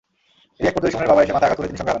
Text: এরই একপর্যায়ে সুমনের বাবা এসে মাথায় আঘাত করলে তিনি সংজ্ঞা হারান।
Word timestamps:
এরই 0.59 0.67
একপর্যায়ে 0.69 0.93
সুমনের 0.93 1.09
বাবা 1.11 1.23
এসে 1.23 1.33
মাথায় 1.35 1.47
আঘাত 1.49 1.55
করলে 1.57 1.67
তিনি 1.69 1.77
সংজ্ঞা 1.79 1.83
হারান। 1.85 1.89